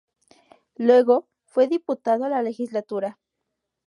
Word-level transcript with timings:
Luego 0.77 1.27
fue 1.45 1.67
diputado 1.67 2.23
a 2.25 2.29
la 2.29 2.41
Legislatura. 2.41 3.19